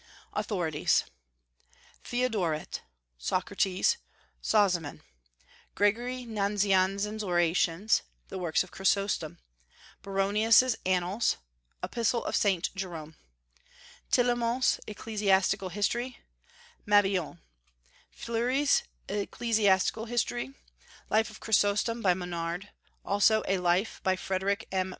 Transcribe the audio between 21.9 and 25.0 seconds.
by Monard, also a Life, by Frederic M.